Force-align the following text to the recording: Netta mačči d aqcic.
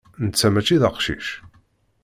Netta 0.25 0.47
mačči 0.49 0.75
d 0.81 0.83
aqcic. 0.89 1.27